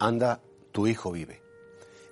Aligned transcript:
anda, 0.00 0.40
tu 0.72 0.88
hijo 0.88 1.12
vive. 1.12 1.42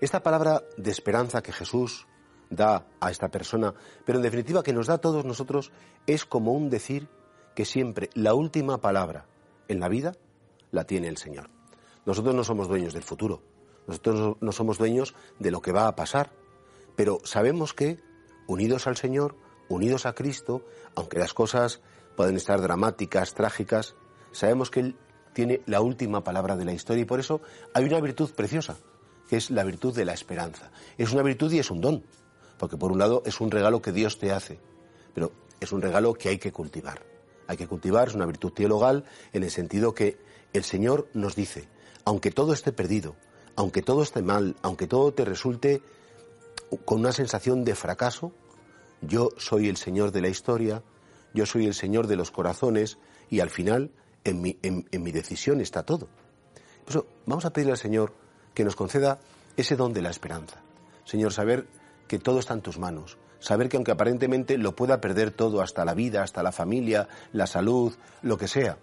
Esta 0.01 0.23
palabra 0.23 0.63
de 0.77 0.93
esperanza 0.93 1.43
que 1.43 1.53
Jesús 1.53 2.07
da 2.51 2.87
a 3.01 3.11
esta 3.11 3.31
persona, 3.31 3.75
pero 4.05 4.19
en 4.19 4.23
definitiva 4.23 4.63
que 4.63 4.73
nos 4.73 4.87
da 4.87 4.95
a 4.95 5.01
todos 5.01 5.25
nosotros, 5.25 5.73
es 6.07 6.25
como 6.25 6.53
un 6.53 6.71
decir 6.71 7.09
que 7.57 7.65
siempre 7.65 8.11
la 8.15 8.35
última 8.35 8.81
palabra 8.81 9.27
en 9.67 9.81
la 9.81 9.89
vida 9.89 10.13
la 10.71 10.85
tiene 10.85 11.09
el 11.09 11.17
Señor. 11.17 11.51
Nosotros 12.07 12.35
no 12.35 12.45
somos 12.45 12.69
dueños 12.69 12.95
del 12.95 13.03
futuro, 13.03 13.43
nosotros 13.87 14.37
no 14.41 14.53
somos 14.53 14.79
dueños 14.79 15.15
de 15.39 15.51
lo 15.51 15.61
que 15.61 15.73
va 15.73 15.89
a 15.89 15.97
pasar, 15.97 16.31
pero 16.95 17.19
sabemos 17.25 17.75
que, 17.75 17.99
unidos 18.47 18.87
al 18.87 18.97
Señor, 18.97 19.37
unidos 19.69 20.07
a 20.07 20.15
Cristo, 20.15 20.65
aunque 20.95 21.19
las 21.19 21.35
cosas 21.35 21.81
pueden 22.17 22.37
estar 22.37 22.61
dramáticas, 22.61 23.35
trágicas, 23.35 23.95
sabemos 24.33 24.71
que 24.71 24.95
tiene 25.39 25.61
la 25.67 25.81
última 25.81 26.25
palabra 26.25 26.57
de 26.57 26.65
la 26.65 26.73
historia 26.73 27.03
y 27.03 27.05
por 27.05 27.21
eso 27.21 27.41
hay 27.73 27.85
una 27.85 28.01
virtud 28.01 28.29
preciosa, 28.33 28.77
que 29.29 29.37
es 29.37 29.53
la 29.53 29.63
virtud 29.63 29.95
de 29.95 30.05
la 30.05 30.13
esperanza. 30.13 30.73
Es 30.97 31.13
una 31.13 31.23
virtud 31.23 31.53
y 31.53 31.61
es 31.61 31.71
un 31.71 31.81
don, 31.81 32.03
porque 32.59 32.77
por 32.77 32.91
un 32.91 32.99
lado 32.99 33.23
es 33.25 33.41
un 33.41 33.53
regalo 33.53 33.81
que 33.81 33.93
Dios 33.93 34.19
te 34.19 34.33
hace, 34.33 34.59
pero 35.15 35.31
es 35.61 35.71
un 35.71 35.81
regalo 35.81 36.13
que 36.15 36.31
hay 36.31 36.39
que 36.39 36.51
cultivar. 36.51 37.05
Hay 37.47 37.57
que 37.57 37.69
cultivar, 37.69 38.09
es 38.09 38.17
una 38.17 38.27
virtud 38.27 38.51
teologal 38.51 39.05
en 39.33 39.45
el 39.45 39.53
sentido 39.53 39.95
que 39.95 40.19
el 40.53 40.65
Señor 40.65 41.07
nos 41.15 41.37
dice, 41.37 41.69
aunque 42.05 42.33
todo 42.33 42.53
esté 42.53 42.73
perdido, 42.73 43.15
aunque 43.55 43.81
todo 43.81 44.03
esté 44.03 44.23
mal, 44.23 44.57
aunque 44.63 44.89
todo 44.89 45.15
te 45.15 45.25
resulte 45.25 45.83
con 46.85 46.99
una 46.99 47.13
sensación 47.13 47.65
de 47.65 47.77
fracaso, 47.77 48.33
yo 49.03 49.29
soy 49.37 49.69
el 49.69 49.77
Señor 49.77 50.11
de 50.11 50.21
la 50.21 50.31
historia, 50.31 50.83
yo 51.33 51.47
soy 51.47 51.67
el 51.67 51.75
Señor 51.75 52.09
de 52.09 52.17
los 52.17 52.33
corazones 52.33 52.99
y 53.31 53.39
al 53.39 53.51
final 53.51 53.93
en 54.25 54.41
mi, 54.41 54.59
en, 54.63 54.87
mi 55.03 55.13
decisión 55.13 55.61
está 55.61 55.83
todo. 55.83 56.09
Por 56.85 56.91
eso 56.91 57.07
vamos 57.27 57.45
a 57.45 57.53
pedirle 57.53 57.73
al 57.73 57.79
Señor 57.79 58.15
que 58.55 58.65
nos 58.65 58.77
conceda 58.77 59.19
ese 59.57 59.77
don 59.77 59.93
de 59.93 60.03
la 60.03 60.11
esperanza. 60.11 60.61
Señor, 61.05 61.33
saber 61.33 61.67
que 62.07 62.19
todo 62.19 62.39
está 62.39 62.55
en 62.55 62.63
tus 62.63 62.79
manos, 62.79 63.19
saber 63.39 63.69
que 63.69 63.77
aunque 63.77 63.93
aparentemente 63.93 64.59
lo 64.59 64.75
pueda 64.75 65.01
perder 65.01 65.31
todo, 65.31 65.61
hasta 65.61 65.85
la 65.85 65.95
vida, 65.95 66.23
hasta 66.23 66.43
la 66.43 66.53
familia, 66.53 67.09
la 67.33 67.47
salud, 67.47 67.95
lo 68.23 68.37
que 68.39 68.49
sea, 68.49 68.79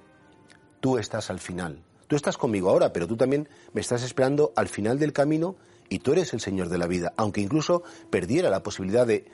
tú 0.79 0.97
estás 0.97 1.29
al 1.29 1.39
final. 1.39 1.83
Tú 2.07 2.15
estás 2.15 2.37
conmigo 2.37 2.69
ahora, 2.69 2.93
pero 2.93 3.07
tú 3.07 3.17
también 3.17 3.49
me 3.73 3.81
estás 3.81 4.03
esperando 4.03 4.53
al 4.55 4.67
final 4.67 4.99
del 4.99 5.13
camino 5.13 5.55
y 5.89 5.99
tú 5.99 6.13
eres 6.13 6.33
el 6.33 6.41
Señor 6.41 6.69
de 6.69 6.77
la 6.77 6.87
vida. 6.87 7.13
Aunque 7.17 7.41
incluso 7.41 7.83
perdiera 8.09 8.49
la 8.49 8.61
posibilidad 8.61 9.07
de, 9.07 9.25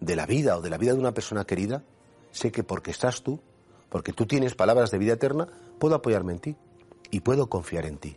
de 0.00 0.16
la 0.16 0.26
vida 0.26 0.56
o 0.56 0.62
de 0.62 0.70
la 0.70 0.78
vida 0.78 0.94
de 0.94 1.00
una 1.00 1.12
persona 1.12 1.44
querida, 1.44 1.82
sé 2.30 2.50
que 2.50 2.62
porque 2.62 2.90
estás 2.90 3.22
tú, 3.22 3.40
porque 3.88 4.12
tú 4.12 4.26
tienes 4.26 4.54
palabras 4.54 4.90
de 4.90 4.98
vida 4.98 5.14
eterna, 5.14 5.48
puedo 5.78 5.94
apoyarme 5.94 6.32
en 6.32 6.38
ti 6.38 6.56
y 7.10 7.20
puedo 7.20 7.48
confiar 7.48 7.86
en 7.86 7.98
ti. 7.98 8.16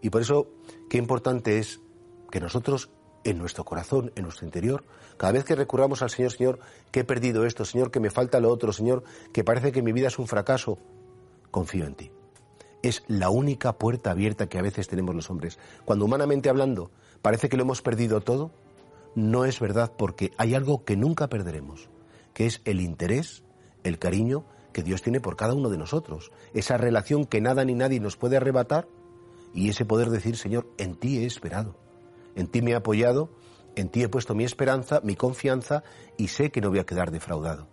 Y 0.00 0.10
por 0.10 0.22
eso, 0.22 0.48
qué 0.88 0.98
importante 0.98 1.58
es 1.58 1.80
que 2.30 2.40
nosotros, 2.40 2.90
en 3.24 3.38
nuestro 3.38 3.64
corazón, 3.64 4.12
en 4.14 4.24
nuestro 4.24 4.46
interior, 4.46 4.84
cada 5.16 5.32
vez 5.32 5.44
que 5.44 5.56
recurramos 5.56 6.02
al 6.02 6.10
Señor, 6.10 6.32
Señor, 6.32 6.60
que 6.92 7.00
he 7.00 7.04
perdido 7.04 7.44
esto, 7.44 7.64
Señor, 7.64 7.90
que 7.90 8.00
me 8.00 8.10
falta 8.10 8.40
lo 8.40 8.50
otro, 8.50 8.72
Señor, 8.72 9.02
que 9.32 9.44
parece 9.44 9.72
que 9.72 9.82
mi 9.82 9.92
vida 9.92 10.08
es 10.08 10.18
un 10.18 10.28
fracaso, 10.28 10.78
confío 11.50 11.86
en 11.86 11.94
ti. 11.94 12.12
Es 12.82 13.02
la 13.08 13.28
única 13.28 13.76
puerta 13.76 14.12
abierta 14.12 14.48
que 14.48 14.58
a 14.58 14.62
veces 14.62 14.86
tenemos 14.86 15.14
los 15.14 15.30
hombres. 15.30 15.58
Cuando 15.84 16.04
humanamente 16.04 16.48
hablando 16.48 16.92
parece 17.22 17.48
que 17.48 17.56
lo 17.56 17.64
hemos 17.64 17.82
perdido 17.82 18.20
todo, 18.20 18.52
no 19.16 19.44
es 19.44 19.58
verdad 19.58 19.92
porque 19.98 20.30
hay 20.38 20.54
algo 20.54 20.84
que 20.84 20.96
nunca 20.96 21.28
perderemos, 21.28 21.88
que 22.34 22.46
es 22.46 22.60
el 22.64 22.80
interés, 22.80 23.42
el 23.82 23.98
cariño 23.98 24.44
que 24.78 24.84
Dios 24.84 25.02
tiene 25.02 25.20
por 25.20 25.34
cada 25.34 25.54
uno 25.54 25.70
de 25.70 25.76
nosotros, 25.76 26.30
esa 26.54 26.76
relación 26.76 27.24
que 27.24 27.40
nada 27.40 27.64
ni 27.64 27.74
nadie 27.74 27.98
nos 27.98 28.16
puede 28.16 28.36
arrebatar 28.36 28.86
y 29.52 29.70
ese 29.70 29.84
poder 29.84 30.08
decir, 30.08 30.36
Señor, 30.36 30.68
en 30.78 30.94
ti 30.94 31.18
he 31.18 31.26
esperado, 31.26 31.74
en 32.36 32.46
ti 32.46 32.62
me 32.62 32.70
he 32.70 32.74
apoyado, 32.76 33.28
en 33.74 33.88
ti 33.88 34.04
he 34.04 34.08
puesto 34.08 34.36
mi 34.36 34.44
esperanza, 34.44 35.00
mi 35.02 35.16
confianza 35.16 35.82
y 36.16 36.28
sé 36.28 36.52
que 36.52 36.60
no 36.60 36.68
voy 36.68 36.78
a 36.78 36.86
quedar 36.86 37.10
defraudado. 37.10 37.66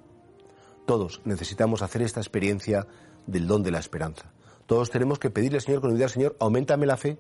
Todos 0.88 1.22
necesitamos 1.26 1.84
hacer 1.84 2.02
esta 2.02 2.22
experiencia 2.22 2.88
del 3.28 3.46
don 3.46 3.62
de 3.62 3.70
la 3.70 3.78
esperanza. 3.78 4.34
Todos 4.66 4.90
tenemos 4.90 5.20
que 5.20 5.30
pedirle 5.30 5.60
Señor 5.60 5.82
con 5.82 5.92
unidad, 5.92 6.08
Señor, 6.08 6.36
aumentame 6.40 6.88
la 6.88 6.98
fe, 6.98 7.20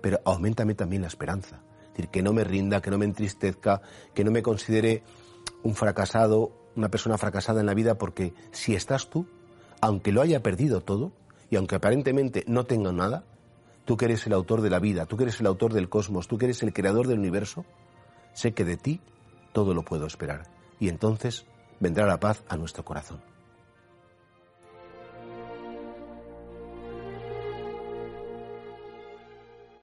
pero 0.00 0.18
aumentame 0.24 0.74
también 0.74 1.02
la 1.02 1.08
esperanza. 1.08 1.60
Es 1.82 1.88
decir, 1.90 2.08
que 2.08 2.22
no 2.22 2.32
me 2.32 2.42
rinda, 2.42 2.80
que 2.80 2.90
no 2.90 2.96
me 2.96 3.04
entristezca, 3.04 3.82
que 4.14 4.24
no 4.24 4.30
me 4.30 4.42
considere 4.42 5.02
un 5.66 5.74
fracasado, 5.74 6.52
una 6.76 6.90
persona 6.90 7.18
fracasada 7.18 7.58
en 7.58 7.66
la 7.66 7.74
vida 7.74 7.98
porque 7.98 8.34
si 8.52 8.76
estás 8.76 9.10
tú, 9.10 9.26
aunque 9.80 10.12
lo 10.12 10.22
haya 10.22 10.40
perdido 10.40 10.80
todo 10.80 11.10
y 11.50 11.56
aunque 11.56 11.74
aparentemente 11.74 12.44
no 12.46 12.64
tenga 12.64 12.92
nada, 12.92 13.24
tú 13.84 13.96
que 13.96 14.04
eres 14.04 14.24
el 14.28 14.32
autor 14.32 14.60
de 14.60 14.70
la 14.70 14.78
vida, 14.78 15.06
tú 15.06 15.16
que 15.16 15.24
eres 15.24 15.40
el 15.40 15.46
autor 15.46 15.72
del 15.72 15.88
cosmos, 15.88 16.28
tú 16.28 16.38
que 16.38 16.44
eres 16.44 16.62
el 16.62 16.72
creador 16.72 17.08
del 17.08 17.18
universo, 17.18 17.64
sé 18.32 18.54
que 18.54 18.64
de 18.64 18.76
ti 18.76 19.00
todo 19.52 19.74
lo 19.74 19.82
puedo 19.82 20.06
esperar 20.06 20.44
y 20.78 20.88
entonces 20.88 21.46
vendrá 21.80 22.06
la 22.06 22.20
paz 22.20 22.44
a 22.48 22.56
nuestro 22.56 22.84
corazón. 22.84 23.35